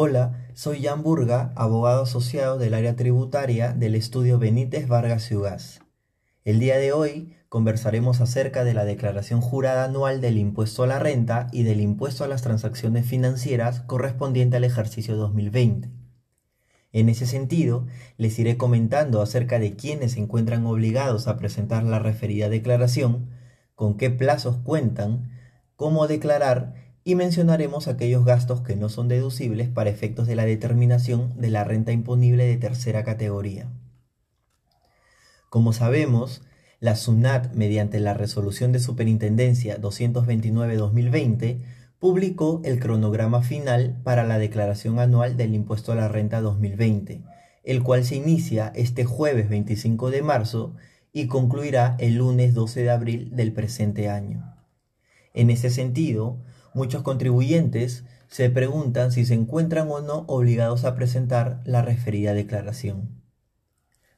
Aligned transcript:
Hola, 0.00 0.46
soy 0.54 0.80
Jan 0.80 1.02
Burga, 1.02 1.52
abogado 1.56 2.04
asociado 2.04 2.56
del 2.56 2.74
área 2.74 2.94
tributaria 2.94 3.72
del 3.72 3.96
estudio 3.96 4.38
Benítez 4.38 4.86
Vargas 4.86 5.28
Yugas. 5.28 5.80
El 6.44 6.60
día 6.60 6.78
de 6.78 6.92
hoy 6.92 7.34
conversaremos 7.48 8.20
acerca 8.20 8.62
de 8.62 8.74
la 8.74 8.84
declaración 8.84 9.40
jurada 9.40 9.82
anual 9.82 10.20
del 10.20 10.38
impuesto 10.38 10.84
a 10.84 10.86
la 10.86 11.00
renta 11.00 11.48
y 11.50 11.64
del 11.64 11.80
impuesto 11.80 12.22
a 12.22 12.28
las 12.28 12.42
transacciones 12.42 13.06
financieras 13.06 13.80
correspondiente 13.80 14.58
al 14.58 14.62
ejercicio 14.62 15.16
2020. 15.16 15.90
En 16.92 17.08
ese 17.08 17.26
sentido, 17.26 17.88
les 18.18 18.38
iré 18.38 18.56
comentando 18.56 19.20
acerca 19.20 19.58
de 19.58 19.74
quiénes 19.74 20.12
se 20.12 20.20
encuentran 20.20 20.64
obligados 20.66 21.26
a 21.26 21.36
presentar 21.36 21.82
la 21.82 21.98
referida 21.98 22.48
declaración, 22.48 23.30
con 23.74 23.96
qué 23.96 24.10
plazos 24.10 24.58
cuentan, 24.58 25.32
cómo 25.74 26.06
declarar 26.06 26.87
y 27.08 27.14
mencionaremos 27.14 27.88
aquellos 27.88 28.26
gastos 28.26 28.60
que 28.60 28.76
no 28.76 28.90
son 28.90 29.08
deducibles 29.08 29.70
para 29.70 29.88
efectos 29.88 30.26
de 30.26 30.36
la 30.36 30.44
determinación 30.44 31.32
de 31.40 31.48
la 31.48 31.64
renta 31.64 31.90
imponible 31.90 32.44
de 32.44 32.58
tercera 32.58 33.02
categoría. 33.02 33.72
Como 35.48 35.72
sabemos, 35.72 36.42
la 36.80 36.96
SUNAT, 36.96 37.54
mediante 37.54 37.98
la 37.98 38.12
Resolución 38.12 38.72
de 38.72 38.78
Superintendencia 38.78 39.80
229-2020, 39.80 41.62
publicó 41.98 42.60
el 42.62 42.78
cronograma 42.78 43.40
final 43.40 43.98
para 44.04 44.24
la 44.24 44.38
declaración 44.38 44.98
anual 44.98 45.38
del 45.38 45.54
impuesto 45.54 45.92
a 45.92 45.94
la 45.94 46.08
renta 46.08 46.42
2020, 46.42 47.22
el 47.64 47.82
cual 47.82 48.04
se 48.04 48.16
inicia 48.16 48.70
este 48.74 49.06
jueves 49.06 49.48
25 49.48 50.10
de 50.10 50.20
marzo 50.20 50.74
y 51.14 51.26
concluirá 51.26 51.96
el 52.00 52.16
lunes 52.16 52.52
12 52.52 52.82
de 52.82 52.90
abril 52.90 53.30
del 53.34 53.54
presente 53.54 54.10
año. 54.10 54.56
En 55.32 55.48
ese 55.48 55.70
sentido, 55.70 56.44
Muchos 56.74 57.02
contribuyentes 57.02 58.04
se 58.28 58.50
preguntan 58.50 59.10
si 59.10 59.24
se 59.24 59.34
encuentran 59.34 59.88
o 59.90 60.00
no 60.00 60.24
obligados 60.26 60.84
a 60.84 60.94
presentar 60.94 61.60
la 61.64 61.82
referida 61.82 62.34
declaración. 62.34 63.22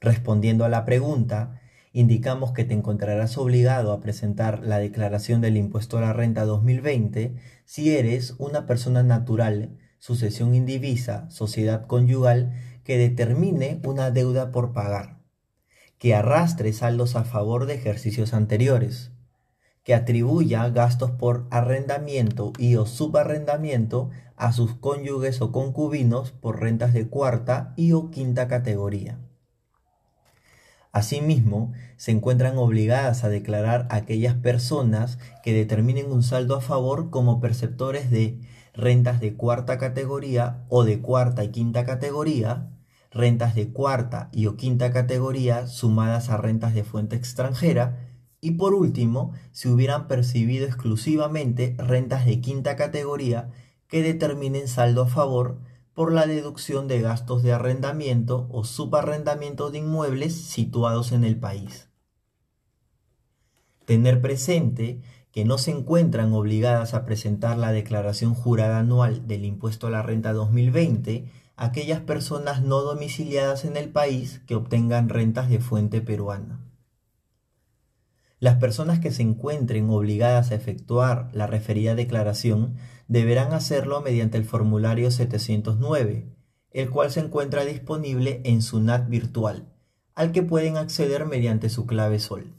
Respondiendo 0.00 0.64
a 0.64 0.68
la 0.68 0.84
pregunta, 0.84 1.60
indicamos 1.92 2.52
que 2.52 2.64
te 2.64 2.74
encontrarás 2.74 3.38
obligado 3.38 3.92
a 3.92 4.00
presentar 4.00 4.62
la 4.62 4.78
declaración 4.78 5.40
del 5.40 5.56
impuesto 5.56 5.98
a 5.98 6.02
la 6.02 6.12
renta 6.12 6.44
2020 6.44 7.36
si 7.64 7.96
eres 7.96 8.34
una 8.38 8.66
persona 8.66 9.02
natural, 9.02 9.78
sucesión 9.98 10.54
indivisa, 10.54 11.28
sociedad 11.30 11.86
conyugal 11.86 12.52
que 12.84 12.98
determine 12.98 13.80
una 13.84 14.10
deuda 14.10 14.52
por 14.52 14.72
pagar, 14.72 15.18
que 15.98 16.14
arrastre 16.14 16.72
saldos 16.72 17.16
a 17.16 17.24
favor 17.24 17.66
de 17.66 17.74
ejercicios 17.74 18.34
anteriores, 18.34 19.10
que 19.86 19.94
atribuya 19.94 20.68
gastos 20.68 21.12
por 21.12 21.46
arrendamiento 21.52 22.52
y 22.58 22.74
o 22.74 22.86
subarrendamiento 22.86 24.10
a 24.34 24.52
sus 24.52 24.74
cónyuges 24.74 25.40
o 25.40 25.52
concubinos 25.52 26.32
por 26.32 26.60
rentas 26.60 26.92
de 26.92 27.06
cuarta 27.06 27.72
y 27.76 27.92
o 27.92 28.10
quinta 28.10 28.48
categoría. 28.48 29.20
Asimismo, 30.90 31.72
se 31.96 32.10
encuentran 32.10 32.58
obligadas 32.58 33.22
a 33.22 33.28
declarar 33.28 33.86
aquellas 33.88 34.34
personas 34.34 35.20
que 35.44 35.52
determinen 35.52 36.10
un 36.10 36.24
saldo 36.24 36.56
a 36.56 36.60
favor 36.60 37.10
como 37.10 37.40
perceptores 37.40 38.10
de 38.10 38.40
rentas 38.74 39.20
de 39.20 39.36
cuarta 39.36 39.78
categoría 39.78 40.64
o 40.68 40.82
de 40.82 41.00
cuarta 41.00 41.44
y 41.44 41.50
quinta 41.50 41.84
categoría, 41.84 42.72
rentas 43.12 43.54
de 43.54 43.72
cuarta 43.72 44.30
y 44.32 44.46
o 44.46 44.56
quinta 44.56 44.90
categoría 44.90 45.68
sumadas 45.68 46.28
a 46.28 46.38
rentas 46.38 46.74
de 46.74 46.82
fuente 46.82 47.14
extranjera, 47.14 48.05
y 48.46 48.52
por 48.52 48.74
último, 48.74 49.32
si 49.50 49.66
hubieran 49.66 50.06
percibido 50.06 50.66
exclusivamente 50.66 51.74
rentas 51.78 52.24
de 52.26 52.40
quinta 52.40 52.76
categoría 52.76 53.50
que 53.88 54.04
determinen 54.04 54.68
saldo 54.68 55.02
a 55.02 55.08
favor 55.08 55.58
por 55.94 56.12
la 56.12 56.28
deducción 56.28 56.86
de 56.86 57.00
gastos 57.00 57.42
de 57.42 57.52
arrendamiento 57.52 58.46
o 58.52 58.62
subarrendamiento 58.62 59.72
de 59.72 59.78
inmuebles 59.78 60.36
situados 60.36 61.10
en 61.10 61.24
el 61.24 61.36
país. 61.40 61.88
Tener 63.84 64.20
presente 64.20 65.00
que 65.32 65.44
no 65.44 65.58
se 65.58 65.72
encuentran 65.72 66.32
obligadas 66.32 66.94
a 66.94 67.04
presentar 67.04 67.58
la 67.58 67.72
declaración 67.72 68.32
jurada 68.32 68.78
anual 68.78 69.26
del 69.26 69.44
impuesto 69.44 69.88
a 69.88 69.90
la 69.90 70.02
renta 70.02 70.32
2020 70.32 71.28
aquellas 71.56 71.98
personas 71.98 72.62
no 72.62 72.82
domiciliadas 72.82 73.64
en 73.64 73.76
el 73.76 73.88
país 73.88 74.40
que 74.46 74.54
obtengan 74.54 75.08
rentas 75.08 75.48
de 75.48 75.58
fuente 75.58 76.00
peruana. 76.00 76.65
Las 78.38 78.56
personas 78.56 78.98
que 78.98 79.12
se 79.12 79.22
encuentren 79.22 79.88
obligadas 79.88 80.50
a 80.50 80.56
efectuar 80.56 81.30
la 81.32 81.46
referida 81.46 81.94
declaración 81.94 82.76
deberán 83.08 83.54
hacerlo 83.54 84.02
mediante 84.02 84.36
el 84.36 84.44
formulario 84.44 85.10
709, 85.10 86.26
el 86.70 86.90
cual 86.90 87.10
se 87.10 87.20
encuentra 87.20 87.64
disponible 87.64 88.42
en 88.44 88.60
su 88.60 88.80
NAT 88.80 89.08
virtual, 89.08 89.72
al 90.14 90.32
que 90.32 90.42
pueden 90.42 90.76
acceder 90.76 91.24
mediante 91.24 91.70
su 91.70 91.86
clave 91.86 92.18
SOL. 92.18 92.52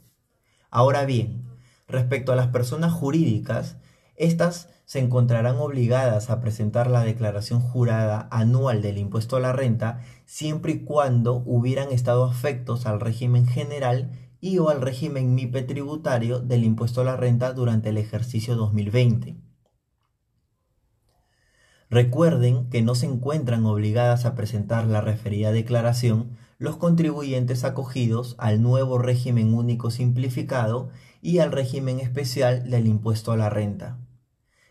Ahora 0.68 1.04
bien, 1.04 1.44
respecto 1.86 2.32
a 2.32 2.36
las 2.36 2.48
personas 2.48 2.92
jurídicas, 2.92 3.76
estas 4.16 4.70
se 4.84 4.98
encontrarán 4.98 5.58
obligadas 5.58 6.28
a 6.28 6.40
presentar 6.40 6.90
la 6.90 7.04
declaración 7.04 7.60
jurada 7.60 8.26
anual 8.32 8.82
del 8.82 8.98
impuesto 8.98 9.36
a 9.36 9.40
la 9.40 9.52
renta 9.52 10.00
siempre 10.24 10.72
y 10.72 10.78
cuando 10.80 11.42
hubieran 11.46 11.92
estado 11.92 12.24
afectos 12.24 12.86
al 12.86 12.98
régimen 12.98 13.46
general 13.46 14.27
y 14.40 14.58
o 14.58 14.68
al 14.68 14.80
régimen 14.80 15.34
MIPE 15.34 15.62
tributario 15.62 16.40
del 16.40 16.64
impuesto 16.64 17.00
a 17.00 17.04
la 17.04 17.16
renta 17.16 17.52
durante 17.52 17.88
el 17.88 17.98
ejercicio 17.98 18.56
2020. 18.56 19.36
Recuerden 21.90 22.68
que 22.68 22.82
no 22.82 22.94
se 22.94 23.06
encuentran 23.06 23.64
obligadas 23.64 24.26
a 24.26 24.34
presentar 24.34 24.86
la 24.86 25.00
referida 25.00 25.52
declaración 25.52 26.36
los 26.58 26.76
contribuyentes 26.76 27.64
acogidos 27.64 28.34
al 28.38 28.60
nuevo 28.60 28.98
régimen 28.98 29.54
único 29.54 29.90
simplificado 29.90 30.90
y 31.22 31.38
al 31.38 31.52
régimen 31.52 32.00
especial 32.00 32.68
del 32.68 32.86
impuesto 32.86 33.32
a 33.32 33.36
la 33.36 33.48
renta. 33.48 33.98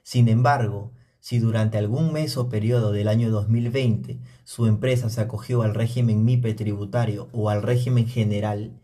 Sin 0.03 0.27
embargo, 0.27 0.91
si 1.19 1.39
durante 1.39 1.77
algún 1.77 2.13
mes 2.13 2.37
o 2.37 2.49
periodo 2.49 2.91
del 2.91 3.07
año 3.07 3.29
2020 3.31 4.19
su 4.43 4.67
empresa 4.67 5.09
se 5.09 5.21
acogió 5.21 5.61
al 5.61 5.73
régimen 5.73 6.23
MIPE 6.23 6.53
tributario 6.53 7.29
o 7.31 7.49
al 7.49 7.63
régimen 7.63 8.07
general, 8.07 8.79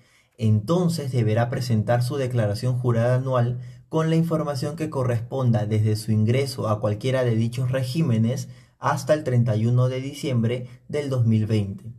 entonces 0.47 1.11
deberá 1.11 1.49
presentar 1.49 2.03
su 2.03 2.17
declaración 2.17 2.77
jurada 2.77 3.15
anual 3.15 3.59
con 3.87 4.09
la 4.09 4.15
información 4.15 4.75
que 4.75 4.89
corresponda 4.89 5.65
desde 5.65 5.95
su 5.95 6.11
ingreso 6.11 6.67
a 6.67 6.79
cualquiera 6.79 7.23
de 7.23 7.35
dichos 7.35 7.71
regímenes 7.71 8.49
hasta 8.77 9.13
el 9.13 9.23
31 9.23 9.87
de 9.87 10.01
diciembre 10.01 10.67
del 10.89 11.09
2020. 11.09 11.93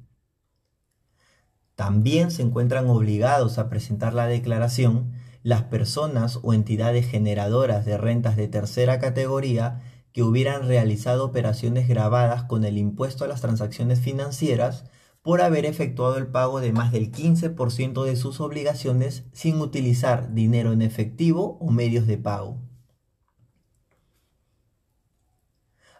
También 1.75 2.31
se 2.31 2.43
encuentran 2.43 2.88
obligados 2.91 3.59
a 3.59 3.69
presentar 3.69 4.12
la 4.12 4.27
declaración 4.27 5.12
las 5.43 5.62
personas 5.62 6.38
o 6.43 6.53
entidades 6.53 7.06
generadoras 7.06 7.84
de 7.84 7.97
rentas 7.97 8.37
de 8.37 8.49
tercera 8.49 8.99
categoría 8.99 9.81
que 10.12 10.22
hubieran 10.22 10.66
realizado 10.66 11.25
operaciones 11.25 11.88
grabadas 11.88 12.44
con 12.44 12.65
el 12.65 12.77
impuesto 12.78 13.25
a 13.25 13.28
las 13.28 13.41
transacciones 13.41 14.00
financieras 14.00 14.84
por 15.25 15.41
haber 15.41 15.65
efectuado 15.65 16.19
el 16.19 16.27
pago 16.27 16.61
de 16.61 16.73
más 16.73 16.93
del 16.93 17.11
15% 17.11 18.05
de 18.05 18.15
sus 18.15 18.43
obligaciones 18.43 19.25
sin 19.33 19.59
utilizar 19.62 20.35
dinero 20.35 20.73
en 20.75 20.83
efectivo 20.83 21.57
o 21.62 21.71
medios 21.71 22.07
de 22.07 22.19
pago. 22.19 22.61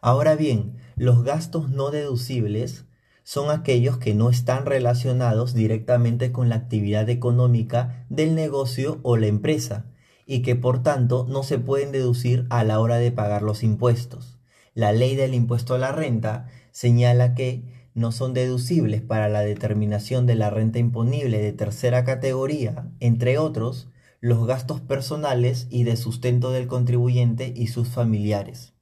Ahora 0.03 0.37
bien, 0.37 0.77
los 0.95 1.25
gastos 1.25 1.71
no 1.71 1.91
deducibles 1.91 2.85
son 3.23 3.51
aquellos 3.51 3.97
que 3.97 4.13
no 4.13 4.29
están 4.29 4.67
relacionados 4.67 5.55
directamente 5.55 6.31
con 6.31 6.51
la 6.51 6.57
actividad 6.57 7.09
económica 7.09 8.05
del 8.11 8.35
negocio 8.35 9.01
o 9.05 9.17
la 9.17 9.29
empresa 9.29 9.87
y 10.27 10.43
que 10.43 10.55
por 10.55 10.83
tanto 10.83 11.27
no 11.31 11.45
se 11.45 11.59
pueden 11.59 11.93
deducir 11.93 12.47
a 12.51 12.63
la 12.63 12.79
hora 12.79 12.99
de 12.99 13.11
pagar 13.11 13.41
los 13.41 13.63
impuestos. 13.63 14.39
La 14.75 14.93
ley 14.93 15.17
del 15.17 15.33
impuesto 15.33 15.75
a 15.75 15.79
la 15.79 15.93
renta 15.93 16.49
señala 16.73 17.35
que 17.35 17.84
no 17.95 18.13
son 18.13 18.35
deducibles 18.35 19.03
para 19.03 19.29
la 19.29 19.41
determinación 19.41 20.27
de 20.27 20.35
la 20.35 20.51
renta 20.51 20.79
imponible 20.79 21.41
de 21.41 21.53
tercera 21.53 22.05
categoría, 22.05 22.91
entre 23.01 23.39
otros, 23.39 23.89
los 24.21 24.47
gastos 24.47 24.81
personales 24.81 25.69
y 25.71 25.85
de 25.85 25.97
sustento 25.97 26.51
del 26.51 26.67
contribuyente 26.67 27.53
y 27.55 27.69
sus 27.69 27.89
familiares. 27.89 28.75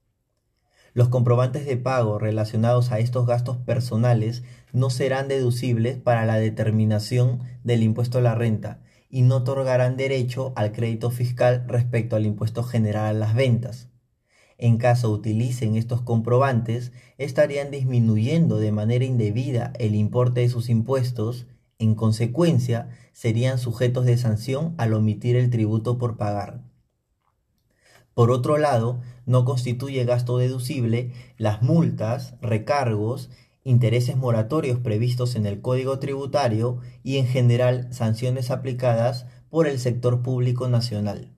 Los 0.95 1.09
comprobantes 1.09 1.67
de 1.67 1.77
pago 1.77 2.19
relacionados 2.19 2.93
a 2.93 2.99
estos 2.99 3.27
gastos 3.27 3.59
personales 3.59 4.45
no 4.73 4.91
serán 4.91 5.29
deducibles 5.29 5.97
para 5.99 6.27
la 6.27 6.37
determinación 6.37 7.41
del 7.65 7.83
impuesto 7.83 8.19
a 8.19 8.23
la 8.23 8.35
renta 8.35 8.81
y 9.09 9.23
no 9.23 9.37
otorgarán 9.37 9.97
derecho 9.97 10.53
al 10.57 10.73
crédito 10.73 11.11
fiscal 11.11 11.65
respecto 11.67 12.17
al 12.17 12.25
impuesto 12.25 12.63
general 12.63 13.17
a 13.17 13.19
las 13.19 13.35
ventas. 13.35 13.92
En 14.63 14.77
caso 14.77 15.11
utilicen 15.11 15.75
estos 15.75 16.03
comprobantes, 16.03 16.93
estarían 17.19 17.73
disminuyendo 17.73 18.61
de 18.61 18.71
manera 18.71 19.05
indebida 19.05 19.73
el 19.81 19.97
importe 19.97 20.43
de 20.43 20.49
sus 20.49 20.69
impuestos, 20.69 21.49
en 21.81 21.97
consecuencia, 21.97 22.89
serían 23.13 23.59
sujetos 23.59 24.05
de 24.05 24.17
sanción 24.17 24.77
al 24.79 24.95
omitir 24.95 25.35
el 25.35 25.51
tributo 25.51 25.99
por 25.99 26.17
pagar. 26.17 26.63
Por 28.15 28.31
otro 28.31 28.57
lado, 28.57 29.01
no 29.27 29.45
constituye 29.45 30.05
gasto 30.05 30.39
deducible 30.39 31.11
las 31.39 31.61
multas, 31.61 32.37
recargos, 32.41 33.31
intereses 33.65 34.17
moratorios 34.17 34.79
previstos 34.79 35.35
en 35.35 35.47
el 35.47 35.61
Código 35.61 35.99
Tributario 35.99 36.79
y 37.03 37.17
en 37.17 37.27
general 37.27 37.93
sanciones 37.93 38.53
aplicadas 38.53 39.27
por 39.51 39.67
el 39.67 39.81
sector 39.81 40.23
público 40.23 40.69
nacional. 40.69 41.33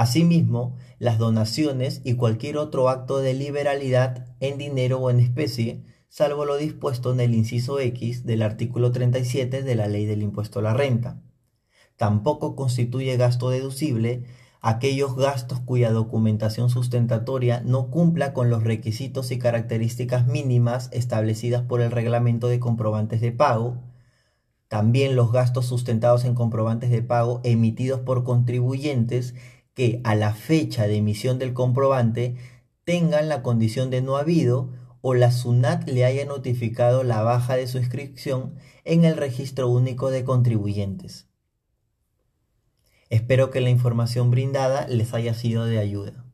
Asimismo, 0.00 0.78
las 0.98 1.18
donaciones 1.18 2.00
y 2.04 2.14
cualquier 2.14 2.56
otro 2.56 2.88
acto 2.88 3.18
de 3.18 3.34
liberalidad 3.34 4.34
en 4.40 4.56
dinero 4.56 4.98
o 4.98 5.10
en 5.10 5.20
especie, 5.20 5.84
salvo 6.08 6.46
lo 6.46 6.56
dispuesto 6.56 7.12
en 7.12 7.20
el 7.20 7.34
inciso 7.34 7.78
X 7.78 8.24
del 8.24 8.40
artículo 8.40 8.92
37 8.92 9.62
de 9.62 9.74
la 9.74 9.88
Ley 9.88 10.06
del 10.06 10.22
Impuesto 10.22 10.60
a 10.60 10.62
la 10.62 10.72
Renta. 10.72 11.20
Tampoco 11.98 12.56
constituye 12.56 13.18
gasto 13.18 13.50
deducible 13.50 14.24
aquellos 14.62 15.16
gastos 15.16 15.60
cuya 15.60 15.92
documentación 15.92 16.70
sustentatoria 16.70 17.60
no 17.66 17.90
cumpla 17.90 18.32
con 18.32 18.48
los 18.48 18.64
requisitos 18.64 19.30
y 19.30 19.38
características 19.38 20.26
mínimas 20.26 20.88
establecidas 20.94 21.60
por 21.60 21.82
el 21.82 21.90
reglamento 21.90 22.48
de 22.48 22.58
comprobantes 22.58 23.20
de 23.20 23.32
pago, 23.32 23.76
también 24.68 25.14
los 25.14 25.30
gastos 25.30 25.66
sustentados 25.66 26.24
en 26.24 26.34
comprobantes 26.34 26.90
de 26.90 27.02
pago 27.02 27.42
emitidos 27.44 28.00
por 28.00 28.24
contribuyentes 28.24 29.34
que 29.74 30.00
a 30.04 30.14
la 30.14 30.34
fecha 30.34 30.86
de 30.86 30.96
emisión 30.96 31.38
del 31.38 31.52
comprobante 31.52 32.36
tengan 32.84 33.28
la 33.28 33.42
condición 33.42 33.90
de 33.90 34.02
no 34.02 34.16
habido 34.16 34.70
o 35.02 35.14
la 35.14 35.30
SUNAT 35.30 35.88
le 35.88 36.04
haya 36.04 36.24
notificado 36.24 37.02
la 37.04 37.22
baja 37.22 37.56
de 37.56 37.66
su 37.66 37.78
inscripción 37.78 38.54
en 38.84 39.04
el 39.04 39.16
registro 39.16 39.68
único 39.68 40.10
de 40.10 40.24
contribuyentes. 40.24 41.28
Espero 43.08 43.50
que 43.50 43.60
la 43.60 43.70
información 43.70 44.30
brindada 44.30 44.86
les 44.86 45.14
haya 45.14 45.34
sido 45.34 45.64
de 45.64 45.78
ayuda. 45.78 46.29